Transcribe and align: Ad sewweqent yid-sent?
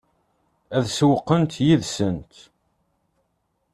Ad 0.77 0.85
sewweqent 0.95 1.53
yid-sent? 1.65 2.33